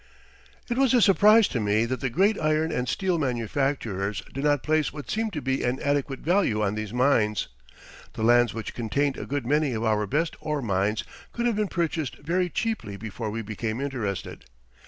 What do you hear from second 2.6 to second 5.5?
and steel manufacturers did not place what seemed to